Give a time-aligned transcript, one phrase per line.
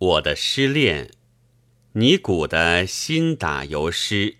[0.00, 1.10] 我的失恋，
[1.92, 4.38] 尼古的新打油诗。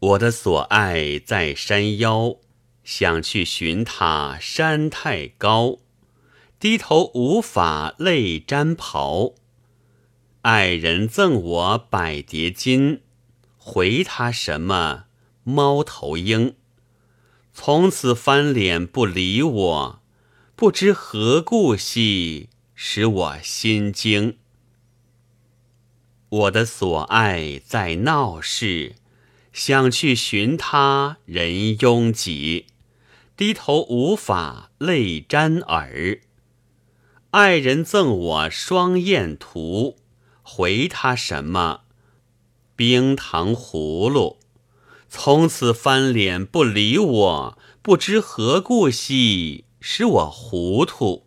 [0.00, 2.38] 我的所爱在山腰，
[2.82, 5.78] 想去寻他，山太高，
[6.58, 9.34] 低头无法泪沾袍。
[10.42, 13.02] 爱人赠我百叠金，
[13.56, 15.04] 回他什么
[15.44, 16.56] 猫头鹰？
[17.54, 20.02] 从此翻脸不理我，
[20.56, 22.48] 不知何故兮，
[22.82, 24.38] 使我心惊。
[26.30, 28.94] 我的所爱在闹市，
[29.52, 32.68] 想去寻他，人拥挤，
[33.36, 36.20] 低头无法泪沾耳。
[37.32, 39.98] 爱人赠我双燕图，
[40.42, 41.82] 回他什么
[42.74, 44.38] 冰糖葫芦？
[45.10, 51.26] 从此翻脸不理我，不知何故兮，使我糊涂。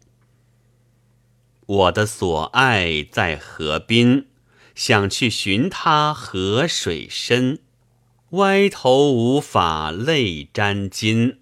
[1.65, 4.27] 我的所爱在河滨，
[4.75, 7.59] 想去寻他，河水深，
[8.31, 11.37] 歪头无法泪沾巾。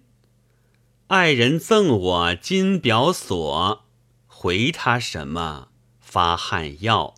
[1.08, 3.84] 爱人赠我金表锁，
[4.26, 5.68] 回他什么
[6.00, 7.14] 发汗药？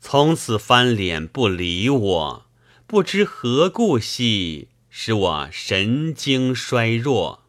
[0.00, 2.46] 从此翻脸不理我。
[2.84, 7.44] 不知何故兮，使我神经衰弱。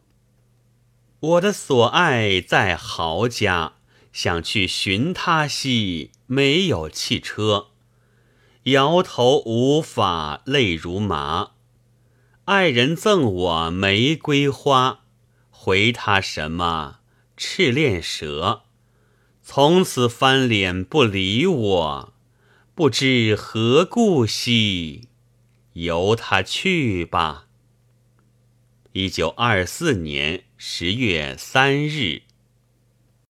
[1.20, 3.74] 我的所爱在豪家，
[4.14, 7.70] 想去寻他兮，没有汽车，
[8.62, 11.50] 摇头无法泪如麻。
[12.44, 15.00] 爱人赠我玫瑰花，
[15.50, 17.00] 回他什么
[17.36, 18.62] 赤练蛇？
[19.42, 22.14] 从此翻脸不理我，
[22.76, 25.08] 不知何故兮。
[25.72, 27.48] 由他去吧。
[28.92, 32.22] 一九二四年十月三日。